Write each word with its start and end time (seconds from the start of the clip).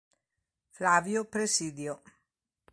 Flavio 0.71 1.25
Presidio 1.25 2.01